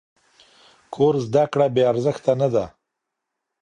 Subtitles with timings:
[0.93, 2.65] کور زده کړه بې ارزښته نه ده.